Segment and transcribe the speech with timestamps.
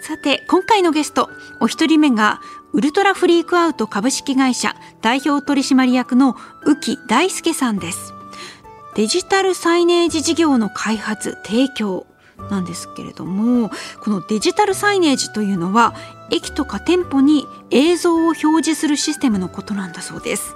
[0.00, 1.28] さて今回のゲスト
[1.60, 2.40] お一人目が
[2.72, 8.14] ウルトラフリークアウト株式会社代表取締役の浮木大輔さんです。
[8.94, 12.06] デジタルサイネージ事業の開発提供
[12.50, 13.70] なんですけれども
[14.02, 15.94] このデジタルサイネージというのは
[16.30, 20.54] 駅とか店舗に映像を表示するシステムのことなんだそうです。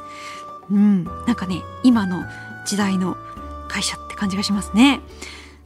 [0.71, 2.25] うんなんかね今の
[2.65, 3.17] 時代の
[3.69, 5.01] 会社って感じがしますね。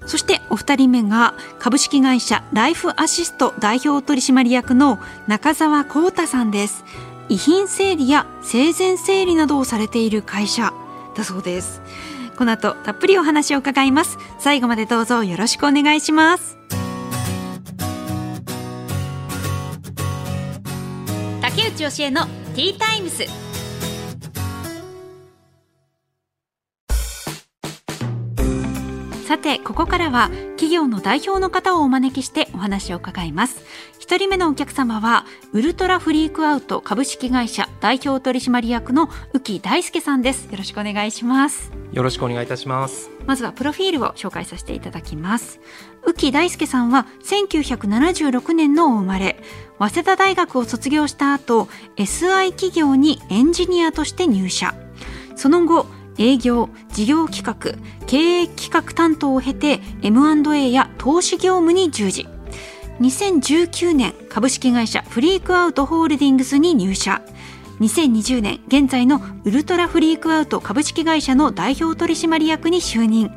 [0.07, 6.85] そしてお二人目が株式会社ライフアシスト代表取締役の中澤幸太さんです。
[7.29, 10.73] 遺品整理や生前整理などをされている会社
[11.17, 11.83] だそうです。
[12.37, 14.19] この後たっぷりお話を伺います。
[14.39, 16.57] 最後までどうぞよろしくお願いします。
[21.41, 23.46] 竹内義恵のティータイムス。
[29.27, 33.65] さてここからは企業の代表の方をお招きしてお話を伺います。
[33.99, 40.45] 一人目のお客様はウルトラフリークアウト株式会社代表取締役の浮木大輔さんです。
[40.53, 41.73] よろしくお願いします。
[41.91, 43.11] よろしくお願いいたします。
[43.27, 45.59] まずはプロフィールを紹介させていただきます。
[46.07, 49.43] 浮木大輔さんは1976年のお生まれ。
[49.81, 54.73] 早稲田大学を卒業した後 SI 企業にエンジニアとして入社。
[55.35, 55.87] その後
[56.19, 62.27] 営業、事業企画、経営企画担当を経て M&A や投資業務に従事。
[63.01, 67.23] 2019年株式会社フリークアウトホールディングスに入社。
[67.81, 73.31] 2020年現在のウルトラフリークアウト株式会社の代表取締役に就任。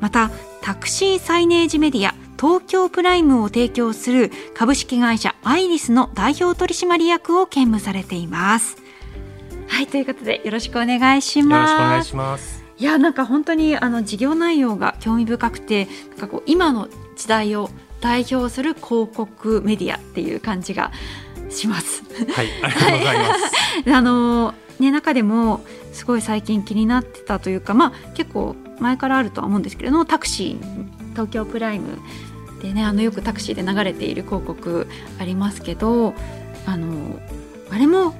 [0.00, 0.30] また、
[0.62, 8.79] タクシーサイネージメディア東京プライムを提供する株式会社アイリスの代表取締役を兼務されています。
[9.70, 11.72] はいということでよろしくお願いします。
[11.72, 12.64] よろしくお願いします。
[12.76, 17.70] いやなんか本当にあの事業内容が興味深くてなんかこう今の時代を
[18.00, 20.90] 代表する広告メディアっていう感じが
[21.50, 22.02] します。
[22.34, 23.42] はい、ありがとうございます。
[23.94, 31.98] あのね中でもすごい最近気になってたというか、まあ結構前からあるとは思うんですけれども、タクシー東京プライム
[32.60, 34.88] でねあのよくタクシーで流れている広告
[35.18, 36.14] ありますけど、
[36.66, 37.20] あの
[37.70, 38.14] あれも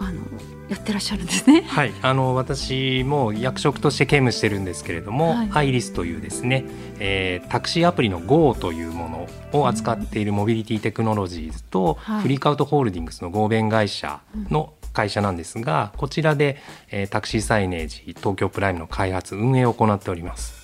[0.00, 0.20] あの
[0.68, 1.62] やってらっしゃるんですね。
[1.68, 6.64] はい、あの私も役職として兼務してるんですけれども、はい、アイリスというですね、
[6.98, 14.20] えー、タクシーアプリの Go というものを扱っているモビリティテクノロジーズと、うん、フリークアウトホールディングスの合弁会社
[14.50, 16.58] の会社なんですが、こちらで、
[16.90, 20.58] えー、タクシーサイネージ東京プライムの開発運営を行っております。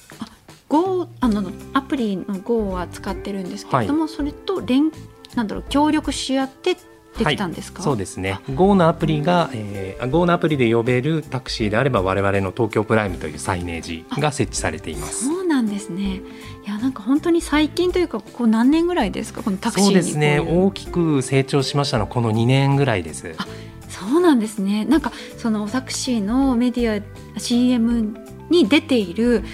[0.68, 4.90] Go あのアプリの Go は使ってるんですけれども、はい、それと連
[5.34, 6.76] なんだろう協力し合って
[7.19, 8.41] できたんですか、はい、そうですね。
[8.54, 15.26] Go のアプリが、えー、Go のアプリで呼べるタクシーであれば我々の東京プライムというサイネージが設置されています。
[15.26, 16.20] そうなんですね。
[16.66, 19.42] いやなんか本当に最近というかこう何年ぐらいですか？
[19.42, 20.41] このタクシーそうですね。
[20.41, 23.34] 大きく成長しましたのこの2年ぐらいです。
[23.88, 24.84] そうなんですね。
[24.84, 27.02] なんかそのタクシーのメディ
[27.36, 28.19] ア CM
[28.50, 29.44] に出ている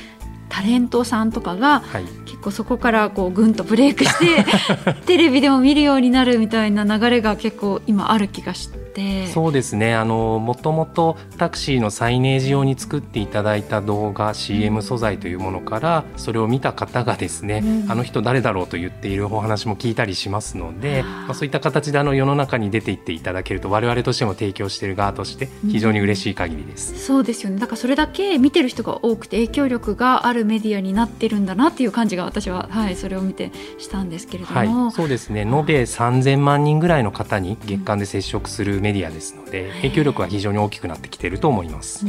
[0.49, 2.05] タレントさんとかが、はい、
[2.51, 4.47] そこからこうぐんとブレイクして
[5.05, 8.69] テレビでも見るようになるみたいな流れが結構今ある気がし
[9.01, 9.27] て。
[9.29, 9.95] そうですね。
[9.95, 27.59] あのもともとタクシーのサイネージ用に作っていただいた動画 CM 素材というものからそれを見た方がですね、うん、あの人誰だろうと言っているお話も聞いたりしますので、まあ、そういった形であの世の中に出ていっていただけると我々としても提供している側として非常に嬉しい限りです、うん、そうですよね。
[27.59, 35.43] だからそれだけ見てる人が多くて影響力があるメディアになってるんだなっていう感じが私は、はい、それを見てしたんですけれども、はい、そうですね。
[35.43, 42.05] 延べ3000万人ぐらいの方に月間で接触するメディアですので、影響力は非常に大きくなってきていると思います。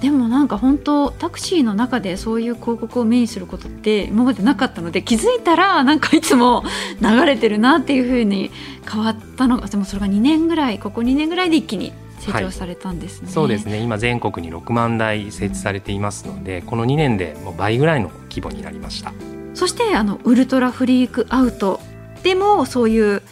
[0.00, 6.64] でもなんか本当タクシーの中でそういう広告を目にすることって今までなかったので気づいたらなんかいつも
[7.02, 8.50] 流れてるなっていうふうに
[8.90, 13.78] 変わったのがでもそれが2年ぐらいここ2年ぐらいで一気に成長されたんですね、はい、そうですね。
[13.78, 19.12] 今全国に6万台設置されていますので、この2年でもう倍ぐらいの規模になりました。
[19.54, 21.80] そしてあのウルトラフリークアウト
[22.22, 23.22] でもそういう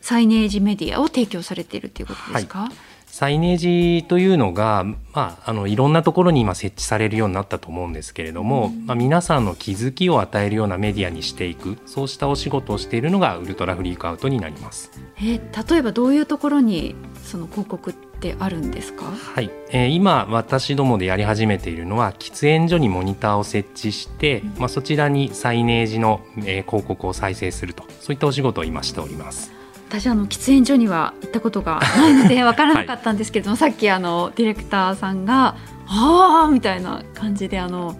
[0.00, 2.72] サイネージメディアを提供されているということですか、はい。
[3.06, 14.92] サイネージというのが、まあ、あのいろんなところに今設置されるようになったと思うんですけれども、まあ、皆さんの気づきを与えるようなメディアにしていくそうしたお仕事をしているのがウルトラフリークアウトになります。
[15.20, 16.94] え例えばどういうところに
[17.24, 19.06] その広告ってあるんですか？
[19.06, 29.52] はい、えー、今私どもでやり始めているのは喫煙所にモニターを設置して、まあ、そちらにサイネージの、えー、広告を再生するとそういったお仕事を今しております。
[29.90, 35.56] 私あの喫煙所には行ったことがないので分からなかったんですけれども、はい、さっきあのディレクターさんが
[35.88, 37.96] 「ああ」みたいな感じであの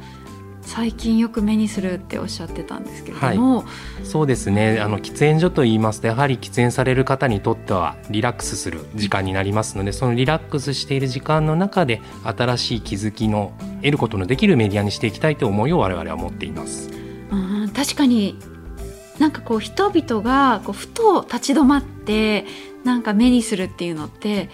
[0.62, 3.64] 最近よく目にするっておっしゃってたんですけれども、は
[4.02, 4.78] い、そうですね。
[4.80, 16.88] あの喫煙所といいますとやはり喫煙される方にとってはリラックスする時間になりますのでそのリラックスしている時間の中で新しい気づきの得ることのできるメディアにしていきたいという思いを我々は持っています。
[17.32, 18.38] うん確かに
[19.20, 22.46] なんかこう人々がこうふと立ち止まって
[22.84, 24.48] なんか目にするっていうのって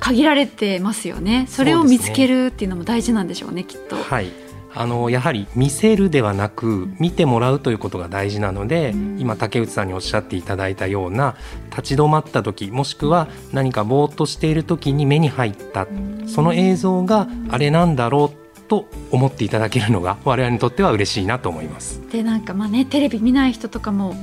[0.00, 1.46] 限られてますよね。
[1.48, 3.96] それを見つけるっていうのも大事なんでしょうねきっと。
[3.96, 4.30] はい。
[4.74, 11.34] あのやはり見せるではなく見てもらうということが大事なので、うん、今竹内さんにおっしゃっていただいたような
[11.70, 15.86] 立ち止まった時もしくは何かぼーっとしている時に目に入った、
[16.26, 22.00] その映像があれなんだろうと思っていただけるのが我々にとっては嬉しいなと思います。
[22.10, 24.14] でなんかまあねテレビ見ない人とかも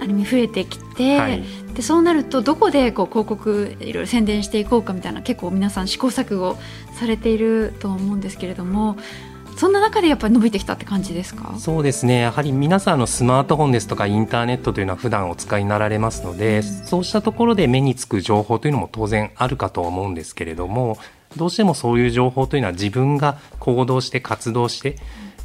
[0.00, 1.42] アニメ増えてきて、はい、
[1.74, 6.56] でそうなるとどこでこう広告いろいろ宣伝していこうかみたいな結構皆さん試行錯誤
[6.98, 8.96] されていると思うんですけれども。
[9.56, 11.54] そんな中でやっぱり伸びてきたって感じですか？
[11.58, 20.98] そうですねやはり皆さんのスマートフォンですとかインターネットというのは普段お使いになられますので、うん、そうしたところで目につく情報というのも当然あるかと思うんですけれども
[21.36, 24.96] どうしてもそういう情報というのは自分が行動して活動して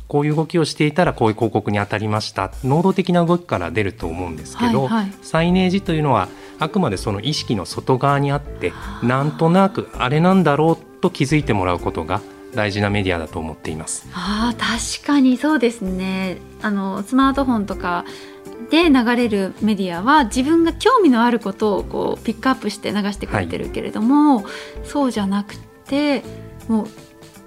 [0.10, 2.52] こういう動きをしていたらこういう広告に当たりました。
[2.64, 12.22] 能動的な動きから出ると思うんですけど、はいはい、サイネージというのはあくまでその意識の外側にあってなんとなくあれなんだろうと気づいてもらうことが
[12.56, 14.08] 大事なメディアだと思っています。
[14.14, 16.38] あ確かにそうですね。
[16.64, 18.04] あのスマートフォンとか
[18.72, 24.46] で流れるメディアは自分が興味のあることをこうピックアップして流してくれてるけれども、はい、
[24.86, 25.69] そうじゃなくて
[26.68, 26.88] もう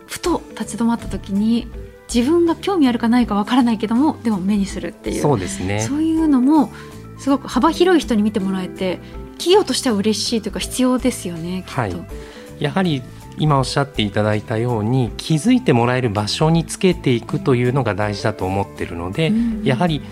[0.07, 1.69] ふと立ち止まった時に
[2.13, 5.23] 自分が興味あるかないかわからないけどもでも目にするっていう。
[5.23, 5.81] そうですね。
[5.81, 6.71] そういうのも
[7.19, 8.99] すごく幅広い人に見てもらえて
[9.39, 11.95] 企業としては嬉しいというか必要ですよねはい、
[12.59, 13.03] やはり
[13.39, 20.03] 今おっしゃっていただいたように気づいてもらえる場所につけていくというのが大事だと思ってるので、うん、やはり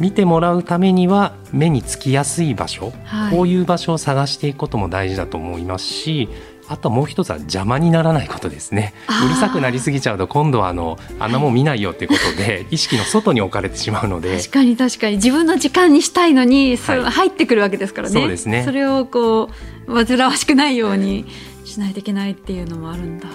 [0.00, 6.28] 見てもらうためには目につきやすい場所、はい、こういう場所を探していくことも大事だと思いますし
[6.68, 8.92] あともう一つは邪魔にならないことですね。
[9.24, 14.36] うるさくなりすぎちゃうと今度はあのあんなもん見ないよっていうことで、 意識の外に置かれてしまうので。
[14.38, 15.16] 確かに確かに。
[15.16, 18.20] 自分の時間にしたいのに、はい、入ってくるわけですからね。
[18.20, 18.62] そうですね。
[18.64, 19.50] それをこ
[19.86, 21.24] う煩わしくないように
[21.64, 23.28] しないといけないっていうのもあるんだ。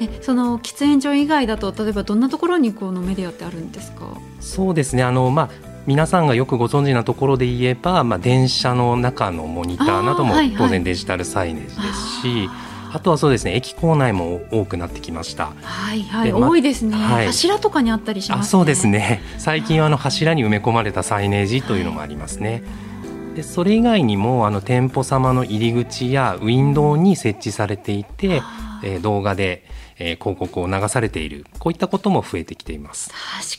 [0.00, 4.06] えその喫煙所以外だと例えばどんなところにこのメディアってあるんですか？
[4.40, 5.02] そうですね。
[5.02, 12.50] あの、まあ皆さんがよくご存知なところで言えば、まあ、電車の中のモニターなども当然デジタルサイネージですし。
[12.92, 15.52] あとはそうですね駅構内も多くなってきました。
[15.62, 19.22] はいはい、ま、多いですね、はい、柱とかにあったりします、ね、そうですね。
[19.38, 22.50] 最近はあの柱に埋め込まれたサイネージというのもありますね。
[22.50, 28.42] はい、でそれ以外にもあの店舗様の入り口やウィンドウに設置されていて、
[28.82, 29.64] えー、動画で
[30.00, 31.46] えー、広告を流されている。
[31.58, 33.10] こういったことも増えてきています。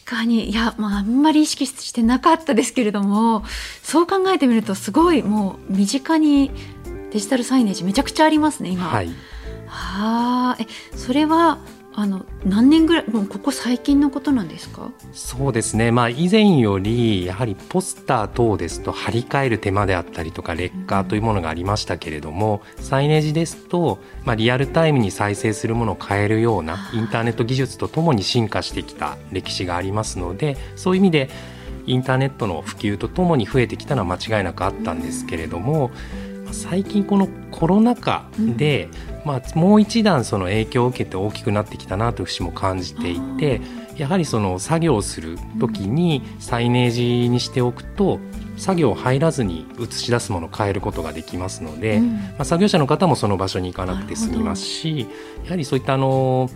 [0.03, 0.49] 確かに。
[0.49, 3.43] いや、まあ、あんまり意識してなかったですけれども
[3.83, 6.51] そう考えてみるとすごいもう身近に
[7.12, 8.88] デジタルサイネージめちゃくちゃありますね今。
[8.88, 9.13] はい、は
[9.67, 10.65] あえ
[10.98, 11.60] それは
[11.93, 14.91] あの何年ぐらいもうここ最近のことなんですか？
[15.12, 31.29] そうですね、まあ、以前よりやはりポスター等ですと張り替える手間であったりとか劣化というものがありましたけれども、うん、サイネージですと、まあ、リアルタイムに再生するものを変えるようなインターネット技術とともに進化してきた歴史がありますのでそういう意味で
[31.88, 35.91] インターネットの普及とともに増えてきたのは間違いなくあったんですけれども、
[36.51, 43.61] 最近このコロナ禍で、うんまあ、もう一段その影響を受けて大きくなってきたなという節も感じていて
[43.95, 48.19] やはりその作業する時にサイネージにしておくと
[48.57, 55.07] 作業入らずに映し出すものを変えることができますので、うん、まあ、作業者の方もその場所に行かなくて済みますし
[55.45, 56.49] やはりそういったあの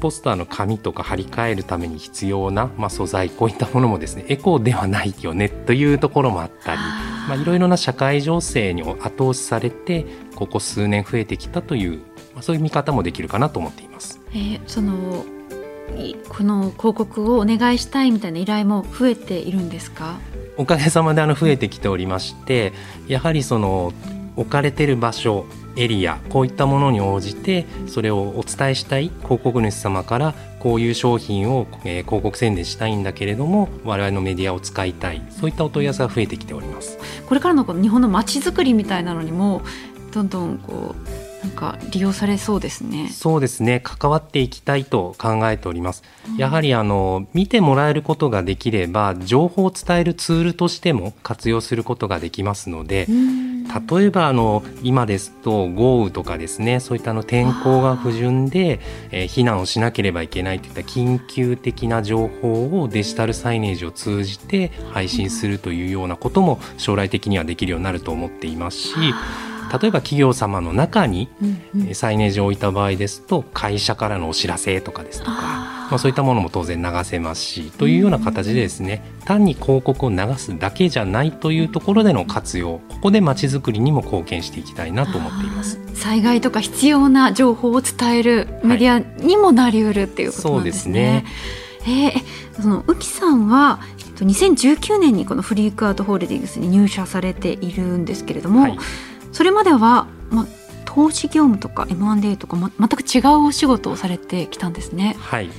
[0.00, 10.04] ポスターの紙とか貼り替えるために必要な、まあ、素材こういったものもですねエコではないよねというところもあったり、まあ、いろいろな社会情勢に後押しされて
[10.34, 11.98] ここ数年増えてきたという、
[12.34, 14.20] まあ、そういう見方もできるかなと思っています。
[14.32, 15.24] えー、その
[16.28, 20.18] この広告をお願いしたいみたいな依頼も増えているんですか？
[20.56, 22.72] おかげさまであの増えてきておりまして
[23.06, 23.92] やはりその
[24.36, 39.62] 置かれてる場所エリアこういったものに応じてそれをお伝えしたい広告主様からこういう商品を、えー、広告宣伝したいんだけれども我々のメディアを使いたいそういったお問い合わせが増えてきておりますこれからの日本の街づくりみたいなのにも
[40.14, 40.94] どんどんこ
[41.42, 43.08] うなんか利用されそうですね。
[43.08, 43.80] そうですね。
[43.82, 46.04] 関わっていきたいと考えております。
[46.38, 53.08] やはりあの見てもらえることができれば情報を伝えるツールとしても活用することができますので、
[53.88, 58.78] 例えばあの今ですと豪雨とかですね、そういったあの天候が不順で、
[59.10, 68.94] えー、避難をしなければいけないといった緊急的な情報をデジタルサイネージを通じて配信するというようなことも将来的にはできるようになると思っていますし。
[69.78, 71.28] 例えば企業様の中に
[71.92, 85.78] サイネージを置いた場合ですと会社からのお知らせとかですとかまあ、そういったものも当然流せますしというような形でですね単に広告を流すだけじゃないというところでの活用ここでまちづくりにも貢献していきたいなと思っています。
[85.94, 91.24] 災害とか必要な情報を伝えるメディアにもなりうるっていうことなんですね。
[91.82, 93.80] はい、えー、その浮さんは
[94.16, 98.78] 2019年にこのフリークアウトホールディングスに入社されているんですけれども、はい
[99.34, 100.46] それまでは、ま、
[100.84, 105.16] 投資業務とか M&A とか、ま、全く違うお仕事をされてきたんですね。
[105.18, 105.50] はい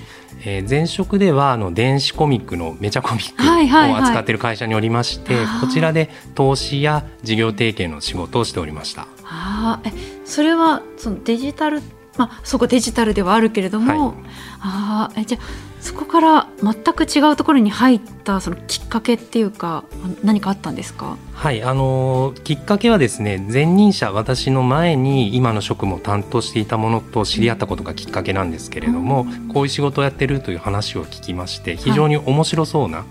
[0.46, 9.08] えー、前職ではあの電子コミックのメチャコミックを扱っている会社におりまして、はいはいはい、こちらで投資や事業提携の仕事をしておりました。
[9.25, 9.91] あえ
[10.24, 11.82] それはそのデジタル
[12.17, 14.13] まあ、そこデジタルではあるけれども、はい、
[14.62, 15.38] あえじゃ
[15.85, 19.83] そこから全く違うところに入ったそのきっかけっていうか
[20.23, 21.15] 何かあったんですか？
[21.33, 33.05] はいあのきっかけはですね前任者私の前に今の職務を担当していたものと知り合ったことがきっかけなんですけれども、うん、こういう仕事をやってるという話を聞きまして非常に面白そうな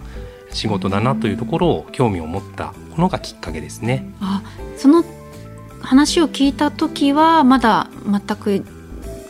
[0.50, 4.12] 仕事だなというところを興味を持ったのがきっかけですね。
[4.20, 4.42] あ
[4.76, 5.04] その
[5.80, 8.64] 話を聞いた時はまだ全く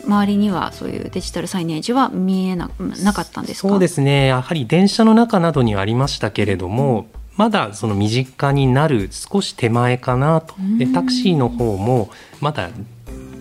[0.05, 2.69] 周りにはそういうデジタルサイネージは見えな
[3.03, 4.27] なかったんですそうですね。
[4.27, 7.07] やはり電車の中などにはありましたけれども、
[7.37, 10.55] まだその身近になる少し手前かなと。
[10.77, 12.09] でタクシーの方も
[12.39, 12.69] まだ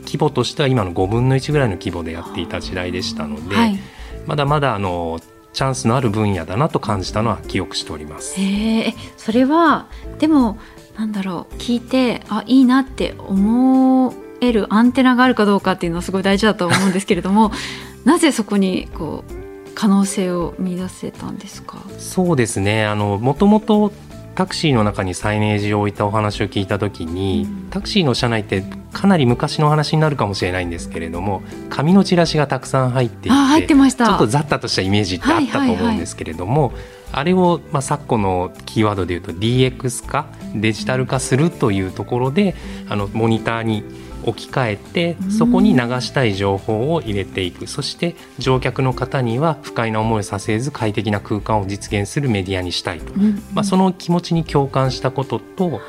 [0.05, 3.79] 規模としては今の5分の1ぐらいの規模でやっていた時代でしたので、はい、
[4.27, 5.21] まだまだあの
[5.53, 8.35] チャンスのある分野だなと感じたのは記憶しております。
[8.41, 9.87] へそれは
[10.19, 10.59] でも
[10.97, 14.13] なんだろう聞いてあいいなって思
[14.53, 17.53] 得るアンテナがあるかどうかっていうのはすごい大事だと思うんですけれども
[18.05, 19.35] なぜそこにこう
[19.75, 21.79] 可能性を見出せたんですか？
[21.99, 22.87] そうですね。
[22.87, 23.93] あのもともと
[24.35, 34.07] タクシーの中にサイネージを置いたお話を聞いた時に、うん、タクシーの車内ってかなり昔の話になるかもしれないんですけれども紙のチラシがたくさん入っていて入ってました。
[34.07, 36.73] ちょっと雑多としたイメージってあったと思うんですけれども、
[37.13, 42.57] あれを、まあ、昨今のキーワードで言うと DX 化デジタル化するというところで
[42.89, 43.85] あのモニターに
[44.27, 47.67] 置き換えてそこに流したい情報を入れていく。
[47.67, 53.13] そして乗客の方には不快な思いをさせず快適な空間を実現するメディアにしたいと、
[53.53, 55.81] まあ、その気持ちに共感したことと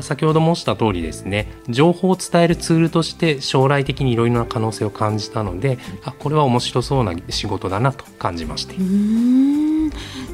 [0.00, 8.74] 先ほど申した通りですね情報を伝えるツールとして将来的にいろいろな可能性を感じたのであこれは面白そうな仕事だなと感じまして。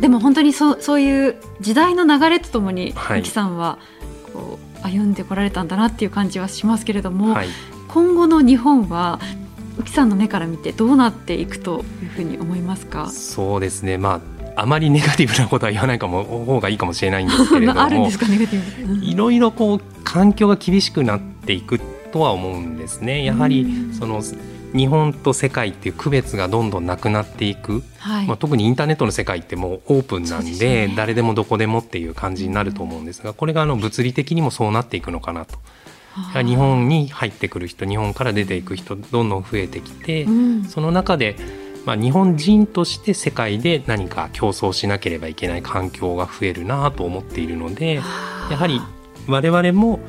[0.00, 3.78] でも本当にそうそういう時代の流れとともに、はい、さんは
[4.32, 7.48] こう歩んでこられたんだなっていう感じはしますけれども、はい、
[7.88, 9.18] 今後の日本は
[9.78, 13.08] 浮さんの目から見てどうなっていくというふうに思いますか？
[13.10, 13.96] そうですね。
[13.98, 14.20] ま
[14.56, 18.26] ああまりネガティブなことは言わないかも方がいいかもしれないんですけれども あるんですか？
[18.26, 19.04] ネガティブ。
[19.04, 21.80] いろいろこう環境が厳しくなっていく
[22.12, 23.24] とは思うんですね。
[23.24, 24.20] やはりその
[24.74, 35.58] 日本と世界っていう区別がどんどんなくなっていく、はい、まあ、特にインターネットの世界ってもうオープンなんで、ね、誰でもどこでもっていう感じになると思うんですがこれがあの物理的にもそうなっていくのかなと。
[36.44, 41.36] 日本に入ってくる人日本から出ていく人どんどん増えてきて、うん、その中で、
[41.84, 48.80] まあ、日本人として世界で何か競争しなければいけない環境が増えるなと思っているのでやはり
[49.28, 50.00] 我々も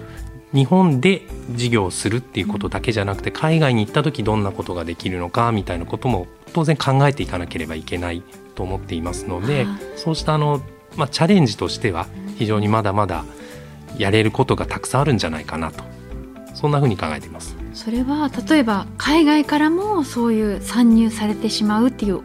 [0.53, 8.23] 日本で事業をするっていうことだけじゃなくて海外に行った時どんなことができるのかみたいなことも当然考えていかなければいけない
[8.55, 10.61] と思っていますのでそうしたあの、
[10.95, 13.25] まあ、チャレンジとしては非常にまだまだ
[13.97, 15.83] やれることがたくさんあるんじゃないかなと
[16.55, 17.55] そんなふうに考えています。
[17.73, 22.21] それは例えば海外からもそういう参入されてしまうっていう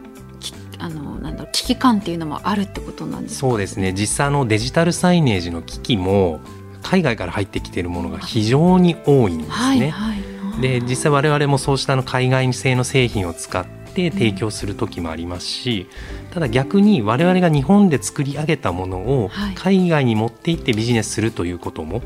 [0.79, 3.39] あのなんだろう危機感っていうのもあるってことなんですか？
[3.41, 3.93] そうですね。
[3.93, 6.41] 実際のデジタルサイネージの機器も
[6.85, 9.55] 海外から入ってきているものが非常に多いんですね。
[9.55, 10.15] はいは
[10.59, 15.87] い、で実際我々もそうしたの海外製の製品を使って提供する時もありますし、
[16.31, 22.03] ただ逆に我々が日本で作り上げたものを海外に持って行ってビジネスするということも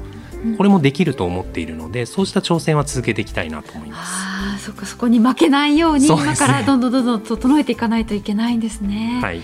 [0.57, 4.11] これもできると思っているのでそうした挑戦は続けていきたいなと思います。
[4.55, 9.19] あそかそこに負けないように、今からどんどんどんどん整えていかないといけないんですね。
[9.21, 9.41] はい、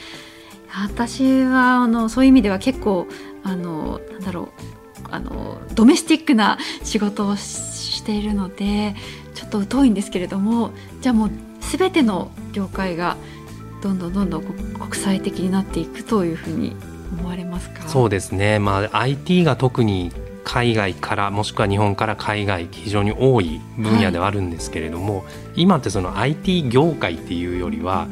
[0.81, 3.07] 私はあのそういう意味では結構
[3.43, 4.84] あのなんだろう
[5.15, 8.95] あのドメスティックな仕事をしているので
[9.33, 11.31] ちょっと遠いんですけれどもじゃあもう
[11.61, 13.17] 全ての業界が
[13.81, 16.75] どんどんどんどん国際的になっていくというふうに
[17.19, 17.87] 思われますか？
[17.87, 20.11] そうですね、まあ、IT が特に
[20.43, 25.23] 海外からもしくは日本から海外非常に多い分野ではあるんですけれども、は
[25.55, 28.07] い、今ってその IT 業界っていうよりは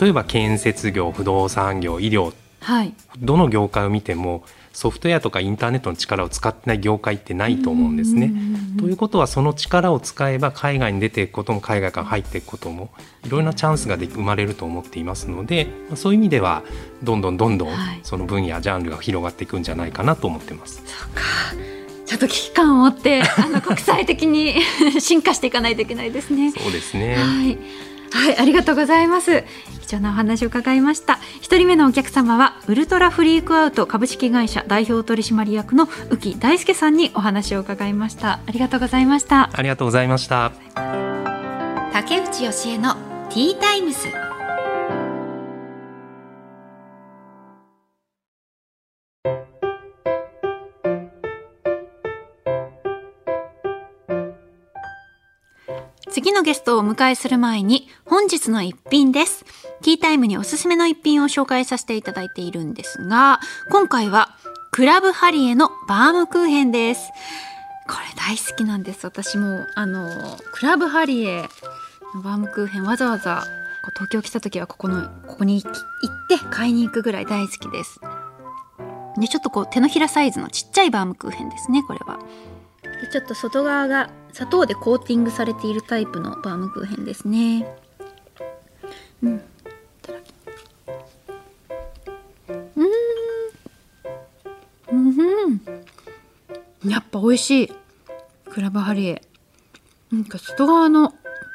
[0.00, 8.32] 例えば建設業不動産業医療、はい、どの業界を見てもソフトウェアとかインターネットの力を使ってない業界ってないと思うんですね。
[8.78, 12.90] ということはその力を使えば海外に出ていくことも海外から入っていくことも
[13.24, 16.62] いろいろなチャンスがで生まれると思っていますのでそういう意味では
[17.02, 17.70] どんどんどんどん
[18.02, 20.82] その分野、ジャンルが広がっていくんじゃないかなと思ってます。
[20.86, 21.22] そうか
[22.06, 24.56] ちょっと危機感を持ってあの国際的に
[25.00, 26.52] 進化していかないといけないですね。
[26.52, 27.16] そうですね。
[27.16, 27.58] はい。
[28.12, 29.42] はい、ありがとうございます。
[29.80, 31.18] 貴重なお話を伺いました。
[31.40, 38.40] 一人目のお客様はウルトラフリークアウト株式会社代表取締役の浮木大輔さんにお話を伺いました。
[38.46, 39.50] ありがとうございました。
[39.52, 40.52] ありがとうございました。
[41.92, 42.94] 竹内義恵の
[43.30, 44.31] ティータイムス。
[56.22, 59.44] 次のゲストをお迎えする前に本日の一品です。
[59.82, 64.36] ティータイムにおすすめの一品を紹介させていただいているんですが、今回は
[64.70, 67.10] クラブハリエのバームクーヘンです。
[67.88, 69.04] これ大好きなんです。
[69.04, 70.08] 私も、あの、
[70.52, 71.42] クラブハリエ
[72.14, 73.42] のバームクーヘンわざわざ
[73.94, 75.72] 東京来た時はここの、ここに行っ
[76.28, 77.98] て買いに行くぐらい大好きです。
[79.18, 82.20] で、ちょっとこう手のひらサイズのちっちゃいバームクーヘンですね、これは。
[83.02, 87.66] でちょっと外側が砂糖でコーティングされているタイプのバームクーヘンですね。
[89.22, 89.42] うん。
[94.88, 94.94] う
[96.86, 96.90] ん。
[96.90, 97.72] やっぱ美味しい。
[98.48, 99.22] クラブハリエ。
[100.12, 101.12] なんか外側の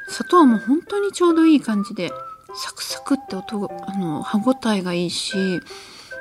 [0.09, 2.11] 砂糖も本当にちょうどいい感じで
[2.55, 5.61] サクサクって音あの歯ごたえがいいし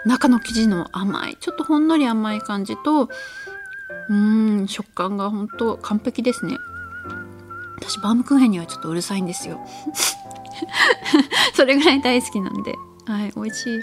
[0.05, 3.09] 中の生地の甘いちょっとほんのり甘い感じと
[4.09, 6.57] うん食感が本当完璧ですね。
[7.77, 9.61] 私バームクーヘンにはちょっとうるさいんですよ。
[11.55, 12.77] それぐらい大好きなんで。
[13.07, 13.81] はい美味しい。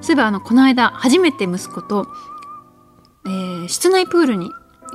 [0.00, 2.08] そういえばあのこの間初めて息子と、
[3.26, 4.52] えー、室内プールに行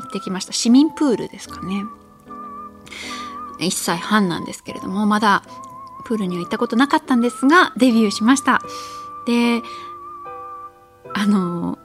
[0.07, 0.53] ってきました。
[0.53, 1.85] 市民プールですかね。
[3.59, 5.43] 1歳半なんですけれどもまだ
[6.05, 8.61] プールには行ったことなかったんですがデビューしました。
[9.25, 9.61] で
[11.13, 11.79] あの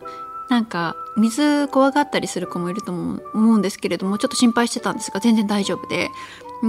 [0.52, 6.10] なんか水怖がったりする子もいると思うんですけれどもちょっと心配してたんですが全然大丈夫で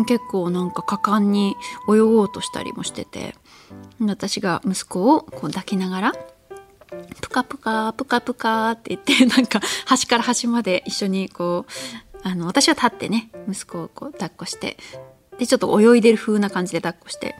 [0.07, 1.57] 結構なんか果敢に
[1.89, 3.35] 泳ごうとしたりもしてて
[3.99, 6.13] 私が息子をこう抱きながら
[7.19, 14.77] プカプカプカプカって言って なんか端から端まで一緒にこうあの私は立ってね息子をこう抱っこして
[15.39, 17.35] でちょっと泳いでる風な感じで抱っこして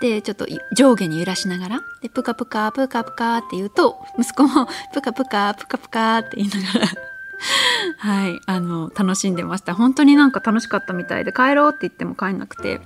[0.00, 6.86] でちょっと上下に揺らしながらでプカプカプカプカって言うと息子もプカプカプカプカって言いながら
[7.98, 12.80] はいあの楽しんでました本当になんか楽しかったみたいで帰ろうって言っても帰んなくて。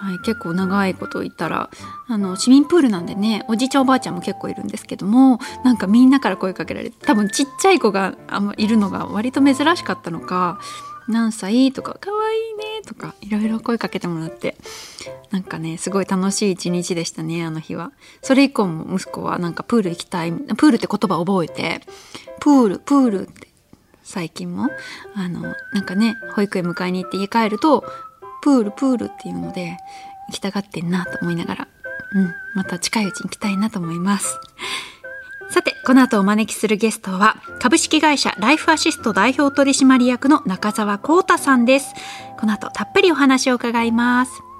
[0.00, 1.70] はい、結構長いこと言ったら
[2.08, 10.58] あの市民プールなんでねおじいちゃんおばあちゃんも結構いるんですけどもなんかみんなから声かけられて多分ちっちゃい子があんまいるのが割と珍しかったのか
[11.08, 11.72] 何歳？
[11.72, 14.56] とか、かわいいねとか、いろいろ声かけてもらって、
[15.30, 17.92] なんかね、すごい楽しい一日でしたね、あの日は。
[18.22, 21.80] それ以降も息子はなんかプール行きたい、プールって言葉覚えて、
[22.40, 23.48] プール、プールって、
[24.02, 24.68] 最近も、
[25.14, 27.84] あの、なんかね、保育園迎えに行って家帰ると、
[28.42, 29.78] プール、プールっていうので、
[30.28, 31.68] 行きたがってんなと思いながら、
[32.14, 34.38] うん、また近いうちに行きたいなと思います。
[35.50, 41.94] さて、この後お招きするゲストは、株式会社ライフアシスト代表取締役の中澤幸太さんです。
[42.38, 44.53] この後たっぷりお話を伺います。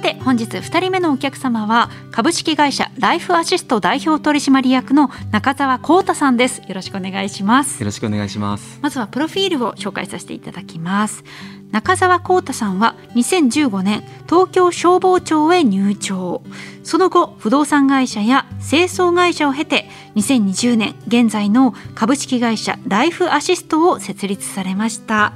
[0.00, 6.62] て本日2人目のお客様は株式会社ライフアシスト代表取締役の中澤幸太さんです。
[6.66, 7.80] よろしくお願いします。
[7.80, 8.78] よろしくお願いします。
[8.82, 11.22] まずはプロフィールを紹介させていただきます。
[11.70, 16.42] 中澤幸太さんは2015年東京消防庁へ入庁。
[16.82, 25.34] その後不動産会社や清掃会社を経て2020年現在の株式会社ライフアシストを設立されました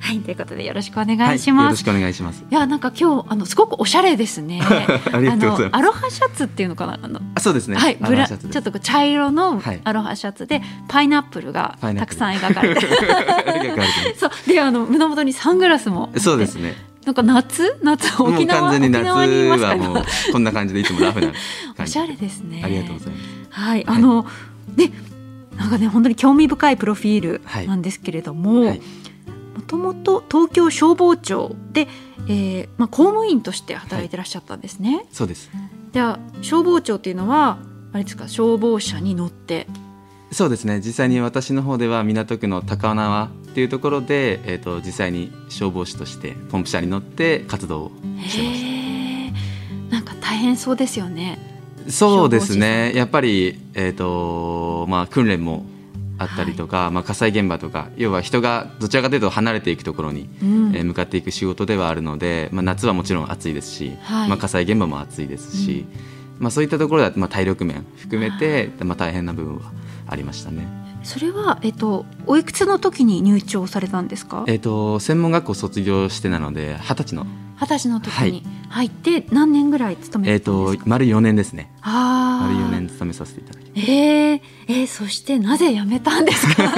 [0.00, 1.58] はい、ということでよろしくお願いします。
[1.58, 2.42] はい、よろしくお願いします。
[2.50, 4.60] いや、なんか今日あのすごくおしゃれですね。
[5.12, 5.76] ありがとうございます。
[5.76, 7.76] アロハシャツっていうのかな、あの、あそうですね。
[7.76, 12.80] はい、ブラちょっと茶色のアロハシャツで、パイナップルがたくさん描かれて、
[14.18, 16.10] そうであの胸元にサングラスも。
[16.16, 16.74] そうですね。
[17.04, 17.78] なんか夏？
[17.82, 18.62] 夏沖縄？
[18.62, 21.32] 完全に夏はもうこんな感じでいつもラフな
[21.78, 22.62] おしゃれですね。
[22.64, 23.22] ありがとうございます。
[23.50, 24.26] はい、あの、
[24.76, 24.92] ね。
[25.60, 28.74] なんかね本当に興味深いプロフィールなんですけれども、
[29.54, 31.88] もともと東京消防庁で、
[32.26, 34.96] えーまあ、公務員として働いてらっしゃったんですね。
[34.96, 35.50] はい、そうです。
[35.92, 37.58] じゃあ消防庁っていうのは
[37.92, 39.66] あれですか消防車に乗って。
[40.32, 40.80] そうですね。
[40.84, 47.92] 実際に私の方では港区の高輪っていうところで、えーと、実際に消防士としてポンプ車に乗って活動を
[48.26, 48.64] してまし
[49.90, 49.96] た。
[49.96, 51.38] なんか大変そうですよね。
[51.88, 52.92] そうですね。
[52.94, 55.64] やっぱり、えーとまあ、訓練も
[56.20, 65.86] あったりとか、はい、まあ、火災現場とか要は人がどちらかというと離れていくところに、うん、えー、向かっていく仕事ではあるので、まあ、夏はもちろん暑いですし、はい、まあ、火災現場も暑いですし、
[66.36, 69.72] うん、まあ、そういったところでは、まあ、体力面含めて、まあ、大変な部分は
[70.06, 70.68] ありましたね。
[71.02, 77.26] それは、えっと、おいくつの時に入庁されたんですか、えっと、専門学校卒業してなので二十歳の。
[77.58, 81.72] 二十歳の時に入って何年ぐらい勤めてたんですか、えー、と丸4年ですね。
[81.82, 86.72] 丸4年勤めさせていただきえー、えー、そしてなぜ辞めたんですか？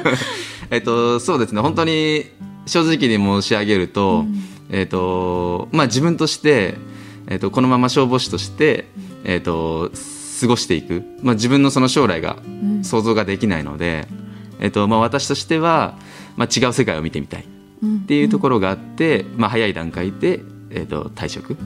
[0.70, 1.60] えっとそうですね。
[1.60, 2.26] 本当に
[2.66, 6.74] 正直に申し上げると、うん、えっ、とまあ自分として、
[7.26, 8.86] えー、とこのまま消防士として、
[9.24, 9.90] えっ、と
[10.40, 12.36] 過ごしていく、まあ、自分のその将来が
[12.82, 14.08] 想像ができないので、
[14.58, 15.94] うん、えっとまあ、私としては、
[16.36, 21.56] まあ、違う世界を見てみたいっていうところがあって、まあ、早い段階で、えー、と退職を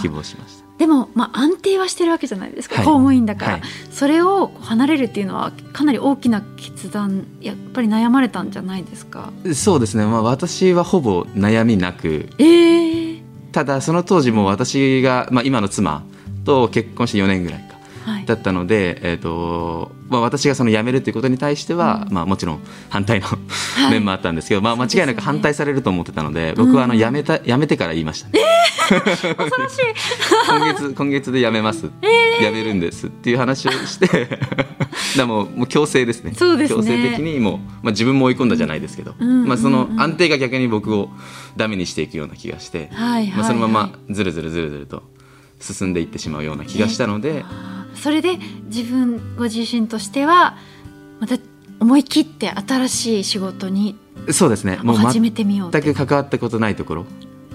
[0.00, 0.61] 希望しました。
[0.82, 9.32] でも、まあ、安定はしてるわけじゃないですか、はい、公務員だから、はい、それを離れるっていうのはかなり大きな決断やっぱり悩まれたんじゃないですか？
[9.54, 16.02] そうですね、まあ、私はほぼ悩みなく、えー、ただその当時も私が、まあ、今の妻
[16.44, 17.60] と結婚して4年ぐらい。
[17.60, 17.71] か
[18.26, 23.26] だったので、えーとまあ、私がその辞めるということに対しては、うん、まあ、もちろん反対の
[23.90, 28.40] 面もあったんですけど、まあ、間違いなく反対されると思ってたので僕はあの辞めた辞めてから言いました、ね、
[28.90, 29.78] えー、恐ろしい。
[30.48, 34.28] 今月今月で辞めます、えー、辞めるんですっていう話をして
[35.16, 36.32] だもうもう強制ですね。
[36.34, 36.76] そうですね。
[36.76, 41.10] 強制的にもう、まあ、自分も追い込んだじゃないですけど、うん、まあ、その安定が逆に僕を
[41.56, 45.02] ダメにしていくような気がして、はいはいはい、まあ、そのままずるずるずるずると
[45.60, 47.38] 進んでいってしまうような気がしたので。
[47.38, 50.56] えーそれで自分ご自身としては
[51.20, 51.36] また
[51.78, 53.96] 思い切って新しい仕事に
[54.30, 54.78] そうですね。
[54.82, 57.06] もう始めてみよう全く関わったことないところ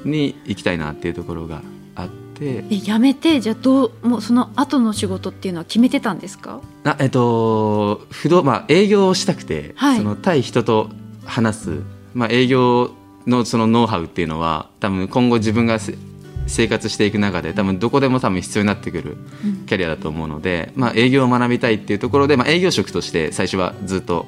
[0.06, 1.62] に行きたいなっていうところが
[1.96, 2.64] あって。
[2.70, 6.62] え辞めてじゃあどうもうその後の仕事っていうのは決めてたんですか？
[6.86, 10.90] あえっと不動まあ営業をしたくて、はい、その対人と
[11.26, 11.80] 話す、
[12.14, 12.92] まあ、営業
[13.26, 15.80] のそのノウハウっていうのは多分今後自分が
[16.48, 19.18] 生活していく中で多分どこでも多分必要になってくる
[19.68, 24.26] キャリアだと思うので、まあ、営業を学びたいっていうところで、まあ、営業職として最初はずっと、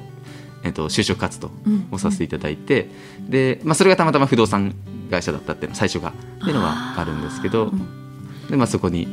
[0.62, 1.50] えっと、就職活動
[1.90, 2.88] をさせていただいて、
[3.28, 4.74] でまあ、それがたまたま不動産
[5.10, 6.10] 会社だったっていうの最初が。
[6.10, 7.70] っていうのはあるんですけど
[8.48, 9.06] で、まあ、そこに、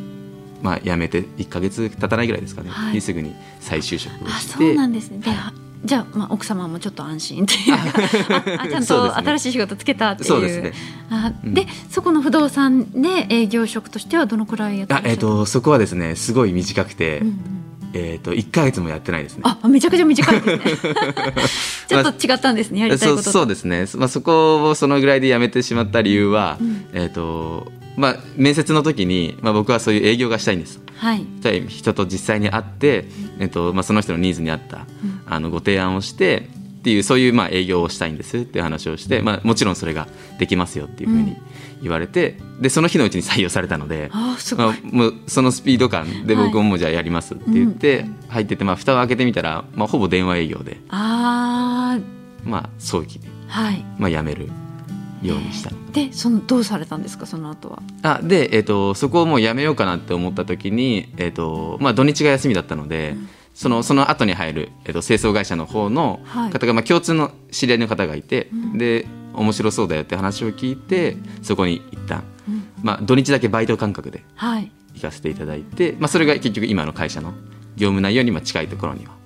[0.62, 4.54] まあ、辞めて1か月経たないぐらいですかね、はい、にすぐに再就職をして。
[4.54, 5.20] そうなんですね。
[5.20, 5.32] で
[5.84, 10.42] じゃあ、まあ、奥様もちょっと安心っていうあちゃんと新しい仕事つけたっていう。
[10.42, 10.74] ですね。
[11.10, 17.36] あで、うん、そこの不動産で営業職としてはどのくらいやってあ、えーと、そこはですねすごい短くて、うんうん、
[17.94, 19.44] えーと、一か月もやってないですね。
[19.46, 20.94] あめちゃくちゃ短いですね。
[21.88, 31.26] ちょっと違ったんですね、やりたいことそうですね、まあ、そこをそのぐらいでやめてしまった理由は、うん、えっ、ー、とまあ、面接の時に、まあ、僕はそういう営業がしたいんです、はい、
[31.68, 33.06] 人と実際に会って、
[33.40, 34.86] えっとまあ、その人のニーズに合った、
[35.26, 36.48] あのご提案をして
[36.80, 40.08] っていうそういうまあ営業をしたいんですっていう話をして、まあ、もちろんそれが
[40.40, 41.36] できますよっていうふうに
[41.82, 50.78] 言われて、うん、でその日のうちに採用されたのであまあ、もうそのスピード感で僕もじゃあやりますって言って入ってて、まあ、蓋を開けてみたら、まあ、ほぼ電話営業で。
[50.90, 52.00] あ、
[52.44, 53.86] まあ、早期で、はい。
[53.98, 54.50] まあ、辞める。
[55.22, 55.72] ようにした。
[55.94, 57.26] でそのどうされたんですか？
[57.26, 57.82] その後は。
[58.04, 74.24] あで、えーと、そこをもうやめようかなって思った時に、えーとまあ、土日が休みだったので、うん、そのその後に入る、えーと、清掃会社の方の方が、はい、まあ、共通の知り合いの方がいて、うん、で面白そうだよって話を聞いてそこに一旦、うん、まあ土日だけバイト感覚で
[74.94, 77.34] 行かせていただいて、はい、まあ、それが結局今の会社の
[77.76, 79.17] 業務内容にまあ近いところには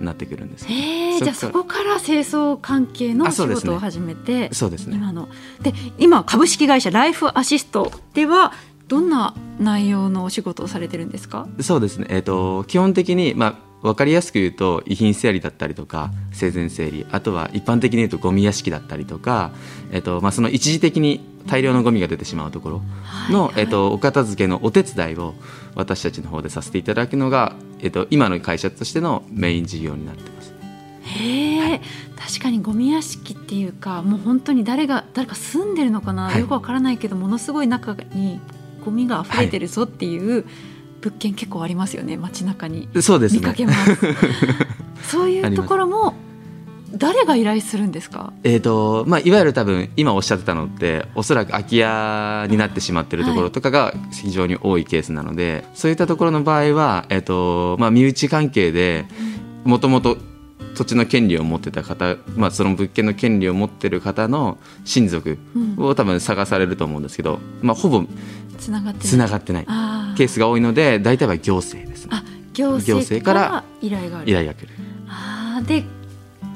[0.00, 0.66] なってくるんです。
[0.70, 4.96] えじゃあそこから清掃関係の仕事を始めてそうですね。
[4.96, 5.28] 今の。
[5.62, 8.52] で今株式会社ライフアシストでは
[8.86, 11.46] どんな内容のお仕事をされてるんですか？
[11.60, 17.06] そうですね、えーと、基本的に、まあ、分かりやすく言うと遺品整理だったりとか生前整理。
[17.12, 19.52] あとは一般的に言うとゴミ屋敷だったりとか、
[19.92, 22.82] えっとまあ、その一時的に大量のゴミが出てしまうところ
[23.30, 25.34] の、はいはい、えっと、お片付けのお手伝いを
[25.74, 30.52] 私たちの方でさせていただくのが、えっと、今の会社としてのメイン事業になってます。
[31.02, 31.80] へえ、はい、
[32.16, 38.40] 確かにゴミ屋敷っていうかもう本当に誰が誰か住んでるのかな、はい、よくわからないけどものすごい中に
[38.84, 40.44] ゴミが溢れてるぞっていう、はい
[41.00, 42.88] 物件結構ありますよね街中に。
[43.00, 43.96] そうです、ね、見かけます。
[45.10, 46.14] そういうところも
[46.92, 48.32] 誰が依頼するんですか？
[48.44, 59.04] えーとまあ、いわゆる多分今おっしゃってたのっておそらく空き家になってしまっているところとかが非常に多いケースなので、はい、そういったところの場合は、えーとまあ、身内関係で
[59.64, 60.16] もともと
[60.74, 65.36] 土地の権利を持ってた方、まあ、その物件の権利を持ってる方の親族
[65.76, 68.04] を多分探されると思うんですけど、まあ、ほぼ
[68.58, 68.94] つながっ
[69.40, 69.66] てない
[70.18, 72.06] ケースが多いので大体は行政です。
[72.06, 72.10] ね。
[72.12, 74.30] あ行政から依頼がある。
[74.30, 74.68] 依頼が来る。
[75.08, 75.84] あで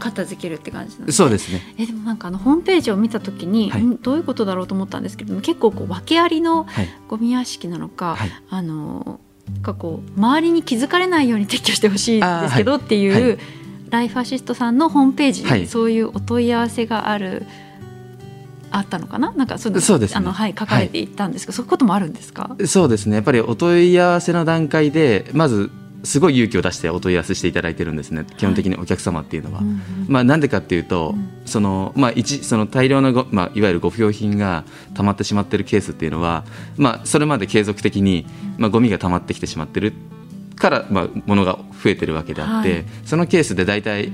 [0.01, 1.61] 片付けるって感じなんです、ね、そうですね。
[1.79, 6.66] えでもなんかあのホームページを見た時に、はい、どういうことだろうと思ったんですけども結構こう訳ありの
[7.09, 9.20] ゴミ屋敷なのか、はい、あの
[9.62, 13.38] かこう周りに気づかれないように撤去してほしいんですけどっていう、はい、
[13.90, 17.46] ライフアシストさんのホームページにそういうお問い合わせがある。
[18.73, 19.33] あったのかな？
[19.33, 22.57] なんかそうそうです、ね、あのはい書かれていったんですが、はい、そういうこともあるんですか？
[22.67, 23.17] そうですね。
[23.17, 25.71] やっぱりお問い合わせの段階でまず
[26.05, 28.27] すごい勇気を出してお問い合わせしていただいてるんですね。
[28.37, 29.61] 基本的にお客様っていうのは。
[29.61, 29.67] はい、
[30.09, 36.45] まあ、なんでかっていうと、うん、そのまあ、一その大量のまあ、いわゆるご不要品が溜まってしまっているケースっていうのは、
[36.77, 38.27] まあ、それまで継続的に、
[38.59, 39.93] まあ、ゴミが溜まってきてしまってる
[40.57, 44.11] から、まあ、ものが増えてるわけであって、はい、そのケースで大体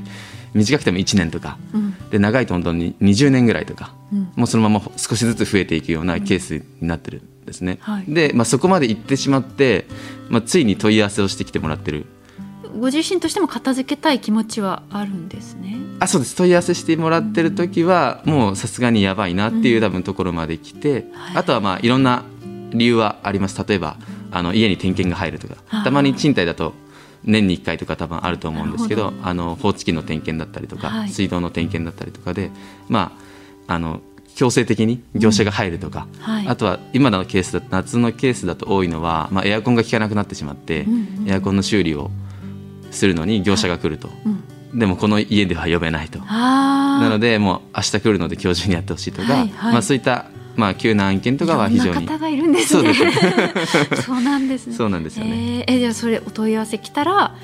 [0.55, 7.79] 短くても1年とか、うん、で長いと本当に20年ぐらいとか、うん、もうそのまま少しずつ増えていくようなケースになってるんですね。
[7.81, 9.87] はい、で、まあ、そこまで行ってしまって、
[10.29, 12.07] まあ、ついに問い合わせをしてきてもらってる。
[12.79, 15.77] ご自身としても片付けたい気持ちはあるんですね。
[16.01, 16.37] あそうです。
[16.37, 22.25] 問い合わせしてもらってる時は、もうさすがにやばいなっていう多分ところまで来て、はい、あとはまあいろんな
[22.71, 23.63] 理由はあります。
[23.67, 23.97] 例えば
[24.31, 25.57] あの家に点検が入るとか。
[25.83, 26.75] たまに賃貸だと
[27.29, 32.51] 年に1回とか多分あると思うんですけどあの放置機の点検だったりとか、はい、水道の点検だったりとかで
[32.89, 33.13] ま
[33.67, 34.01] ああの
[34.35, 42.11] 強制的に業者が入るとか、うんはい、あとは今のケースだと夏のケースだと多いのは、まあ、エアコンが効かなくなってしまって、うんうん、エアコンの修理を
[42.91, 44.17] するのに業者が来ると、はい
[44.73, 46.21] うん、でもこの家では呼べないと。
[46.21, 50.27] なのでもう明日来るので今日中にやってほしいとか、はいはい、まあ、そういった
[50.59, 52.07] まあ、急な案件とかは非常に。
[52.07, 52.93] 方がいるんですね。
[54.05, 54.75] そうなんですね。
[54.75, 55.65] そうなんですよね。
[55.69, 57.35] えー、じゃあ、それお問い合わせ来たら。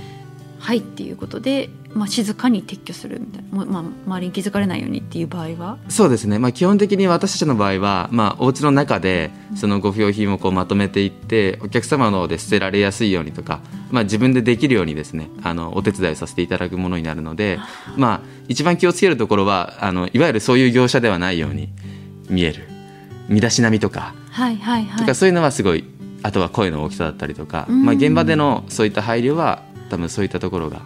[0.65, 5.77] はいっていうことで、まあ、静かに撤去するみたいな、まあ、周りに気づかれないようにっていう場合は？
[5.91, 17.59] そうですね、まあ、基本的に私たちの場合は、まあ、お家の中でそのご不要品をこうまとめていってお客様の方で捨てられやすいようにとか、まあ、自分でできるようにですねあのお手伝いさせていただくものになるので、
[17.99, 21.69] まあ、一番気をつけるところはあのいわゆるそういう業者ではないように
[22.31, 22.74] 見える
[23.29, 25.85] 身だしなみとか,、はいはいはい、とかそういうのはすごい
[26.23, 30.83] あとは声の大きさだったりとか、まあ、現場でのそういった配慮は多分そういったところが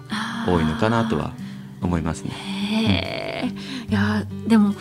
[0.46, 1.32] 多いのかなとは
[1.80, 3.54] 思いますね。
[3.88, 4.74] いやでも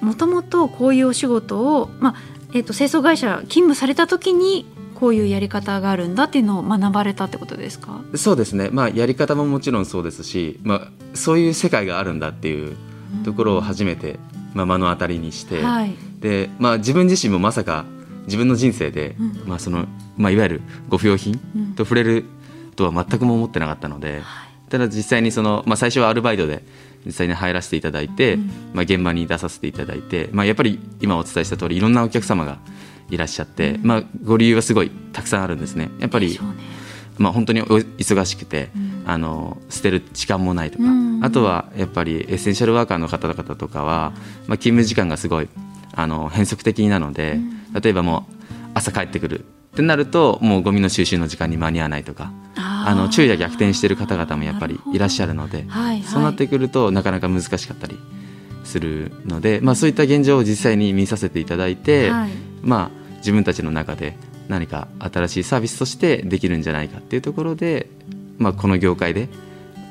[0.00, 2.14] もともとこういうお仕事を、まあ
[2.52, 8.00] えーと、清掃会社勤務された時にこういうやり方があるんだっていうのを学ばれたってことですか？
[8.16, 12.76] そうですね、まあ、やり方ももちろんそうですし、まあ、そういう世界があるんだっていう
[13.24, 14.18] ところを初めて、
[14.54, 17.86] まあ、目の当たりにして、はい、でまあ、自分自身もまさか
[18.26, 21.38] 自分の人生で、うん、まあそのまあ、いわゆるご不要品
[21.76, 22.24] と触れる
[22.76, 24.22] とは全くも思ってなかったので、
[24.68, 26.62] ただ実際にその、まあ、最初はアルバイトで
[27.06, 28.36] 実際に入らせていただいて、
[28.74, 32.58] まあ、現場に出させていただいて、まあ、やっぱり今お伝えした通りいろんなお客様が
[33.10, 35.90] いらっしゃって、まあ、ご理由はすごいたくさんあるんですね。
[35.98, 36.38] やっぱり、
[37.18, 38.70] まあ、本当に忙しくて、
[39.06, 40.84] あの捨てる時間もないとか、
[41.22, 44.12] あとはやっぱりエッセンシャルワーカーの方々とかは、
[44.46, 45.48] まあ、勤務時間がすごい
[45.92, 47.38] あの変則的なので、
[47.80, 48.34] 例えばもう
[48.74, 49.42] 朝帰ってくるっ
[49.76, 57.98] てなるともうゴミの収集の時間に間に合わないとかあの昼夜逆転している方々もやっぱりいらっしゃるので、はいはい、そうなってくるとなかなか難しかったり
[58.64, 62.30] するので、まあ、そういった現状を実際に見させていただいて、はい、
[62.62, 64.16] まあ、自分たちの中で
[64.48, 67.88] 何か新しいサービスとしてできるんじゃないかっていうところで、
[68.38, 69.28] まあ、この業界で、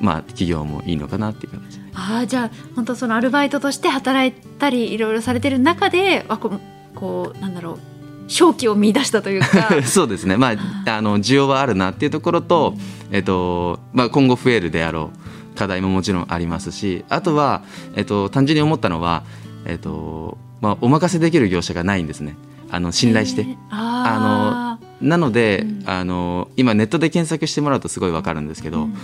[0.02, 2.16] まあ、企業もいいのかなっていう形で。
[2.16, 6.60] あじゃあ本当そのアルバイトとして働いたりいろいろされてる中であこ
[6.96, 7.80] こうなんだろう
[8.24, 9.82] 勝機を見出したというか。
[9.84, 10.54] そうですね、ま
[10.86, 12.76] あ、あの需要はあるなっていうところと、
[13.12, 15.12] えっとまあ、今後増えるであろ
[15.54, 17.64] う課題ももちろんありますしあとは、
[17.96, 19.24] えっと、単純に思ったのは、
[19.66, 22.38] えっとまあ、お任せできる業者がないんですね。
[22.72, 23.48] あの信頼して。
[23.72, 28.98] あのなので、うん、あの今ネットで検索してもらうとすごいわかるんですけど、うん、